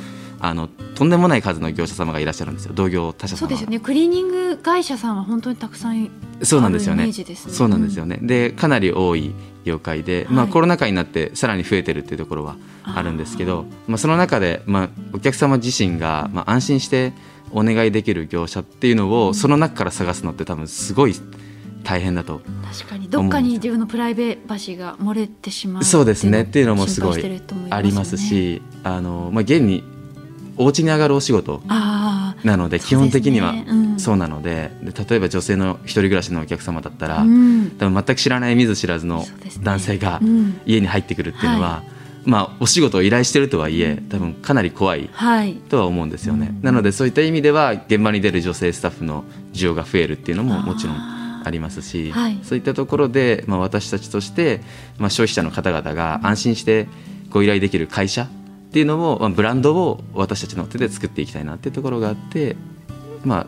[0.48, 2.74] あのとんでもない数の業者様がいらっしゃるんですよ。
[2.74, 3.80] 同業他社様そうですよね。
[3.80, 6.10] クリーニング会社さんは本当にたくさん
[6.44, 17.14] そうなんですよね、ね、そうなんですよね、でかなり多い業界で、まあ、コロナ禍になってさらに増えてるっていうところはあるんですけどまあ、その中で、まあ、お客様自身が、まあ、安心して
[17.52, 21.16] お願いできる業者っていうのを、その中から探すのって多分すごい
[21.84, 23.08] 大変だと確かに。
[23.08, 26.42] どっかに自分のプライベーシが漏れてしまうそうですね。
[26.42, 29.84] っていうのもすごいありますしあの、まあ、現に
[30.58, 33.54] お家に上がるお仕事なので基本的には
[33.98, 39.26] そうなので例えば女性の一人暮らしのお客様だったら、多分全く知らない見ず知らずの
[39.62, 40.20] 男性が
[40.66, 41.84] 家に入ってくるっていうのは、
[42.26, 45.10] まあ、お仕事を依頼してるとはいえ多分かなり怖い
[45.70, 50.96] とは思うんですよね、なのでそういった意味では現場に出る女性スタッフの需要が増えるっていうのももちろん
[51.48, 54.62] ありますし、はい、そういったところで、まあ、私たちとして、
[54.98, 56.88] まあ、消費者の方々が安心して
[57.30, 58.28] ご依頼できる会社
[58.76, 62.58] っていうのも、まあ、ブランドを私たちの手で作っていきたいなっていうところがあって
[63.24, 63.48] ま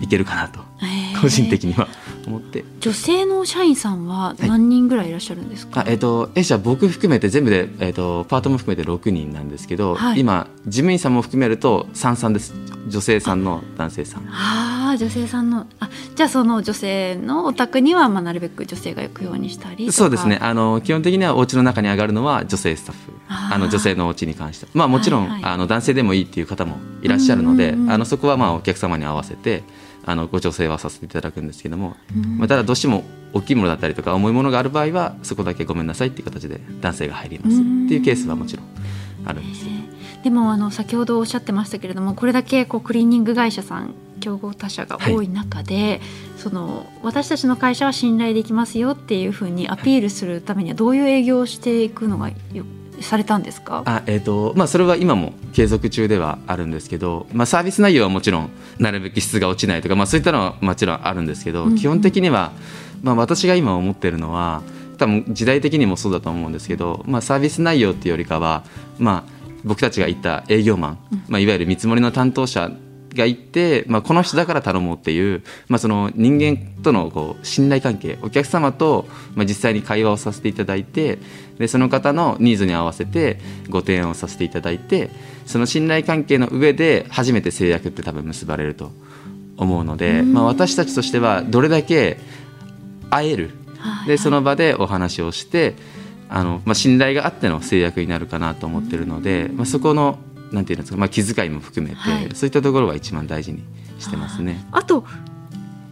[0.00, 0.60] いけるかなと。
[1.22, 1.88] 個人的には。
[2.26, 2.64] 思って。
[2.80, 12.54] 女性の社員さんは何人ぐらいいらっしゃるんですか、はい、あえっ、ー、と弊社僕含めて全部で、えーと、パートも含めて6人なんですけど、はい、今事務員さんも含めると三三です。
[12.88, 14.28] 女性さんの男性さん。
[14.28, 20.38] ああ女性さんのあじゃあその女性のお宅には、まあ、なるべく女性が行くようにしたりそうですね。
[20.40, 23.12] あの基本的にはお家の中に上がるのは女性スタッフ。
[23.28, 24.66] あの女性のお家に関して。
[24.74, 29.62] まあもちろん、はいはい、あの男性でもいいっていう方もいらっしゃるので、うんうんうん、あのそこはまあお客様に合わせて
[30.04, 31.96] あのご調整はさせていただくんですけども、
[32.38, 37.56] まあ、ただどうしても大きいものだったりとか重いものがある場合はそこだけごめんなさいっていう形で男性が入ります。
[37.56, 38.66] っていうケースはもちろん
[39.24, 39.64] あるんです
[40.22, 46.00] でもあの先ほどおっしゃってましたけれどもこれだけこうクリーニング会社さん競合他社が多い中で、はい、
[46.36, 52.64] その私たちの会社は信頼できますよっていうふうにアピールするためにはどういう営業をしていくのがよ
[53.02, 53.82] されたんですか？
[53.86, 62.52] あ、えーとまあ、それは今も継続中ではあるんですけど、まあ、サービス内容はもちろんなるべく質が落ちないとか、まあ、そういったのはもちろんあるんですけど、うん、基本的には、
[63.02, 64.62] まあ、私が今思ってるのは
[64.98, 68.64] 多分時代的にもそうだと思うんですけど、まあ、サービス内容っていうよりかは、
[68.98, 69.32] まあ、
[69.64, 72.70] 僕たちが言った営業マン、まあ、いわゆる見積もりの担当者
[73.14, 81.18] がいて、まあ、この人だから頼もうっていう、まあ、その人間とのこう信頼関係お客様と、まあ、実際に会話をさせていただいて
[81.58, 85.10] でその方のニーズに合わせてご提案をさせていただいて
[85.46, 88.92] その信頼関係の上で初めて制約って多分結ばれると
[89.56, 92.18] 思うので、まあ、私たちとしてはどれだけ
[93.10, 93.50] 会える
[94.06, 95.74] でその場でお話をして
[96.28, 100.18] あの、まあ、信頼があっての制約になるかなと思ってるので、まあ、そこの
[100.52, 103.62] なんていうんですか、まあ、気遣いも含めて、はい、そういったところは一番大事に
[103.98, 104.64] してますね。
[104.72, 105.04] あと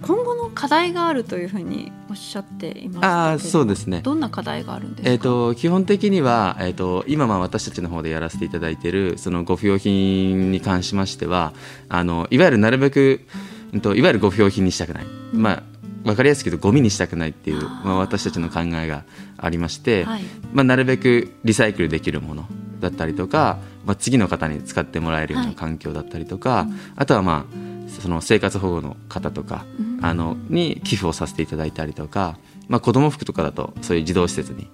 [0.02, 4.00] 今後の課題があるというふうにおっしゃっていますあそうですね。
[4.02, 11.52] どんな課題があるんですか、えーと、基本的には、えーと、今まあ私たちの方でやらせていただいているそのご不要品に関しましては
[11.88, 13.26] あのいわゆるなるべく、
[13.74, 15.62] うん、といわゆるご不要品にしたくない、うん、まあ
[16.04, 19.04] 分かりやすく言うとゴミにしたくないっていう、まあ、私たちの考えが
[19.36, 20.22] ありまして、はい、
[20.54, 22.48] まあ、なるべくリサイクルできるもの
[22.80, 26.66] だったりとか、まあ、次の方に使ってもらえるような環境だったりとか、はい、
[26.96, 32.38] あとはまあその生活保護の方とか、うん、あのに寄付をさせていただいたりとか、
[32.68, 34.68] まあ、子ども服とかだとそういう児童施設に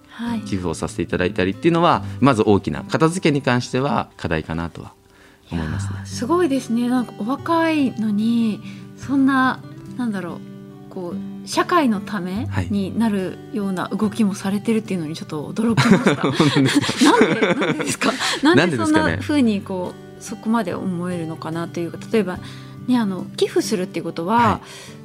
[0.44, 4.92] 寄付をさせていただいたりっていうのは、まず大きな片付けに関しては課題かなとは
[5.50, 6.88] 思います、ね、すごいですね。
[6.88, 8.60] なんかお若いのに
[8.96, 9.62] そんな
[9.96, 10.40] なんだろう
[10.90, 16.24] こう社会のためになるような動きもされてるっていうのにちょっと驚きました。
[17.04, 18.12] なんでなんでですか。
[18.42, 22.38] なんでそんなふうにこうそこまで思えるのかなというか例えば
[22.86, 24.36] ねあの寄付するっていうことは。
[24.36, 24.96] はい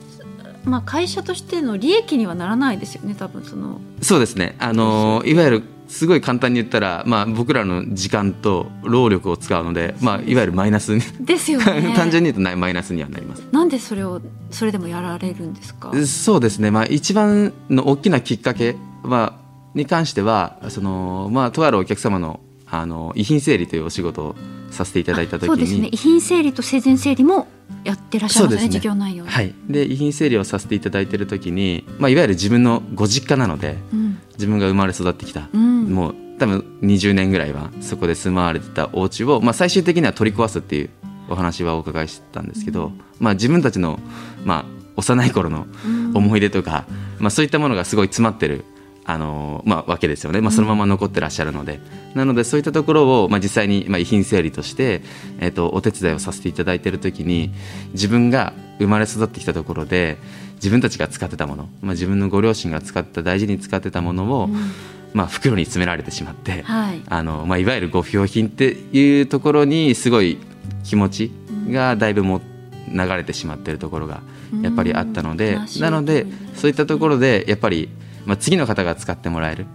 [0.63, 11.65] まあ、会社としての利益にはならないですよね多分そのそうですねあのいわゆるすごい簡単に言ったら、まあ、僕らの時間と労力を使うので、まあ、いわゆるマイナスですよね。
[11.95, 13.43] 単純に言うとマイナスにはなります。
[13.51, 15.91] なんでそれをそれでもやられるんですか？
[16.05, 19.33] そうですね、まあ、一番の大きなきっかけは
[19.75, 24.35] に関してはその、まあ、とあるお客様のあの遺品整理というお仕事を
[24.69, 25.89] させていただいた時にそうですね。
[25.91, 27.49] 遺品整理と生前整理も
[27.83, 29.53] やってらっしゃるんですね、ね、事業内容はい。
[29.67, 34.00] で遺品整理をさせていただいている時に、まあ、いわゆる自分のご実家なので、うん、
[34.41, 40.89] 自分が生まれ育ってきた、うん、もう多分20年ぐらいはそこで住まわれてたお家を、まあ、最終的には取り壊すっていう
[41.29, 43.99] お話はお伺いしたんですけど、うん、まあ、自分たちの、
[44.43, 45.67] まあ、幼い頃の
[46.15, 46.85] 思い出とか、
[47.19, 48.65] まあ、そういったものがすごい詰まってる
[49.03, 51.79] あのまあ、わけですよね、まあ、そのまま残ってらっしゃるので、
[52.11, 55.01] うん、なのでそういったところを、まあ、実際に、まあ、遺品整理として、
[55.39, 57.51] えーと、お手伝いをさせていただいている時に
[57.93, 60.17] 自分が生まれ育ってきたところで
[60.61, 64.71] 自分たちが使ってたもの、まあ、自分のご両親が使った大事に使ってたものを、うん、
[65.13, 70.37] まあ、袋に詰められてしまって、はい、あのまあ、いわゆるご不要品っていうところにすごい
[70.83, 71.31] 気持ち
[71.69, 72.41] がだいぶも
[72.87, 74.21] 流れてしまってるところが
[74.61, 77.89] やっぱりあったので、なのでそういったところでやっぱり、
[78.25, 79.65] まあ、次の方が使ってもらえる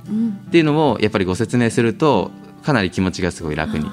[0.46, 2.30] っていうのをやっぱりご説明すると
[2.62, 3.88] かなり気持ちがすごい楽に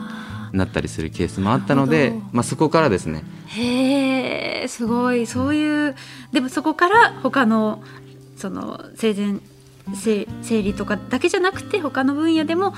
[0.54, 3.24] なったりするケースもあったので、まあ、そこからですね。
[3.48, 5.26] へえすごい。
[5.26, 5.96] そういう
[6.32, 7.84] でもそこから他の
[8.38, 9.40] その生前
[9.96, 12.74] 生理とかだけじゃなくて他の分野でも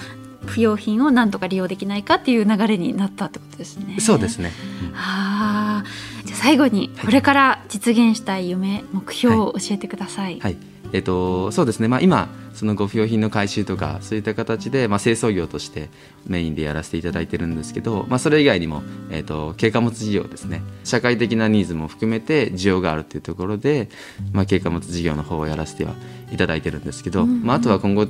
[0.46, 3.98] 不要品を何とか利用できないかっていう流れになったってことですね。
[4.00, 4.52] そうですね。
[4.94, 5.84] はあ、
[6.26, 10.34] じゃあ最後にこれから実現したい夢、はい、目標を教えてください。
[10.34, 10.58] はい、はい、
[10.94, 11.88] えっ、ー、とそうですね。
[11.88, 15.90] まあ今そのご不要品の回収とかそういった形で、まあ、清掃業として
[16.26, 18.82] メインでやらせていただいてるんですけど、まあ、それ以外にも、
[19.12, 23.90] えーと、軽貨物事業ですね社会的なニーズも含めて需要があるというところで、
[24.32, 25.94] まあ、軽貨物事業の方をやらせては
[26.32, 28.08] いただいてるんですけど、うんうん、まあ、あとは今後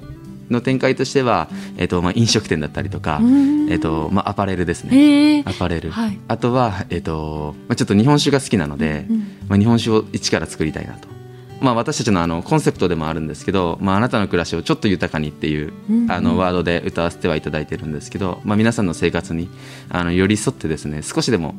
[0.49, 11.15] の展開としては、えーとまあ、飲食店だったりとか、えーとまあ、アパレルですね、アパレル、はい、あとは、えーとまあ、ちょっと日本酒が好きなので、うん、まあ、日本酒を一から作りたいなと。
[11.61, 15.73] まあ、私たちのあのコンセプトでもあるんですけど、まあ、あなたの暮らしをちょっと豊かにっていう、
[16.09, 19.49] あのワードで歌わせてはいただいてるんですけど、まあ、皆さんの生活に
[19.89, 21.55] あの寄り添ってですね少しでも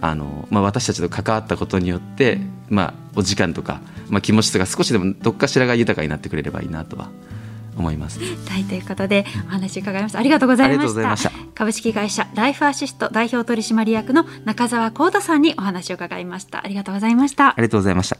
[0.00, 7.10] あの、まあ、私たちと関わったことによって、まあ、お時間とか、まあ、気持ちとか少しでもどっかしらが豊かになってくれればいいなとは
[7.76, 8.20] 思います。
[8.20, 10.18] はい、ということでお話伺いました。
[10.18, 11.30] ありがとうございました。
[11.54, 16.64] 株式会社ライフアシスト代表取締役の中澤光太さんにお話を伺いました。
[16.64, 17.48] ありがとうございました。
[17.48, 18.18] ありがとうございました。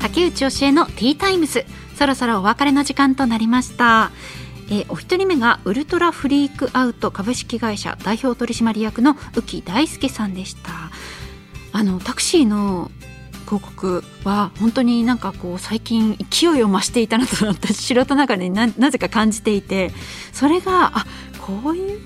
[0.00, 1.64] 竹内教えのティータイムス
[1.96, 4.10] そろそろお別れの時間となりました。
[4.68, 10.90] えー、お一人目がウルトラフリークアウト株式会社代表取締役の浮木大輔さんでした
[11.72, 12.90] あのタクシーの
[13.46, 19.92] 広告は本当になんかこう最近勢いを増していたなと私素人の中でな なぜか感じていて
[20.32, 21.06] それがあ
[21.40, 22.00] こういう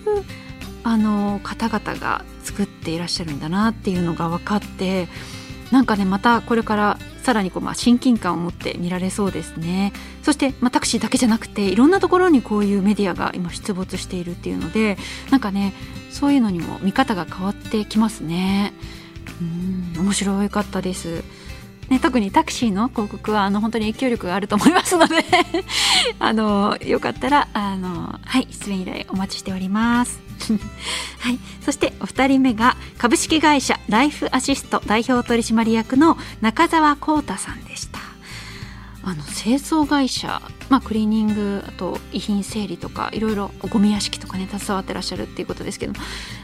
[0.84, 5.08] あの方々が作っていらっしゃるんだなっていうのが分かって
[5.70, 14.96] なんかねまたこれからさらにこうまあ親近感を持って見られそうですねそして、まあ、タクシーだけじゃなくていろんなところにこういうメディアが今出没しているっていうので
[15.30, 15.74] なんかね
[16.10, 18.72] そういうのにも見方が変わってきますね。
[19.40, 19.44] う
[19.98, 21.24] ん面白かったです。
[21.90, 25.16] ね、特にタクシーの広告はあの本当に影響力があると思いますので
[26.20, 30.20] あのよかったらあの、はい、出演依頼お待ちしております。
[31.18, 37.98] はい、そしてお二人目が株式会社ライフアシスト代表取締役の中澤浩太さんでした。
[39.02, 45.94] あの清掃会社、まあ、クリーニングあと遺品整理とかいろいろゴミ屋敷とかね携わってらっしゃるっていうことですけど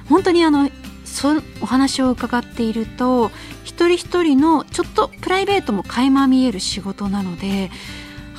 [0.08, 0.70] 本当にあの
[1.16, 1.30] そ
[1.62, 3.30] お話を伺っていると
[3.64, 7.70] 一人一人のちょっとプライベートも垣間見える仕事なので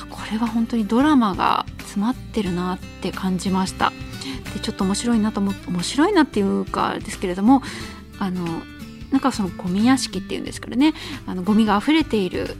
[0.08, 3.92] これは本当にドラマが詰まってるなって感じました。
[4.54, 7.62] でちょっと面白いなと思って面白いなっていうかですけれども
[8.20, 8.46] あの
[9.10, 10.94] なんかそのゴミ屋敷っていうんですからね
[11.26, 12.56] あのゴミが溢れている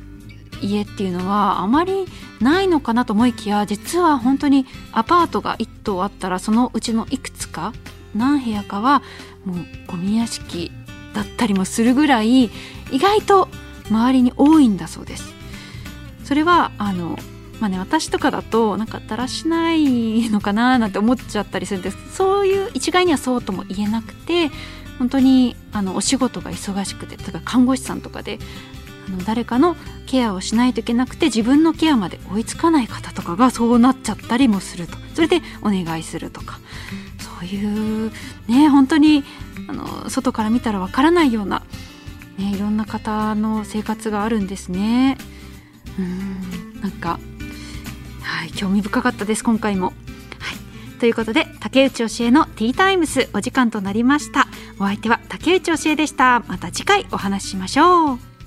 [0.60, 2.06] 家っていうのはあまり
[2.40, 7.72] ないのかなと思いきや実は本当にアパートが1棟あったらそのうちのいくつか
[8.14, 9.02] 何部屋かは
[9.48, 10.70] もうゴミ屋敷
[11.14, 12.50] だったりもするぐらい意
[12.92, 13.48] 外と
[13.90, 15.34] 周りに多いんだそうです。
[16.24, 17.18] それはあの
[17.60, 21.96] まあね、私とかだとなんかだらしないのかななんて思っちゃったりするんです。
[22.14, 24.50] そういう一概にはそうとも言えなくて
[24.98, 28.38] 本当にあのお仕事が忙しくて例えば看護師さんとかで
[29.08, 29.74] あの誰かの
[30.06, 34.96] ケアをしないといけなくて自分のケアまで追いつかない方とかがそうなっちゃったりもすると。
[35.14, 36.60] それでお願いするとか。
[37.38, 38.10] そういう
[38.48, 39.22] ね本当に
[39.68, 41.62] あの外から見たらわからないような、
[42.36, 45.16] ね、いろんな方の生活があるんですね。
[45.98, 47.18] うんなんか、
[48.22, 49.86] はい、興味深かったです今回も。
[49.86, 54.46] はい、ということで竹内教えのティータイムスお時間となりました
[54.78, 58.37] お相手は竹内教えでしたまた次回お話ししましょう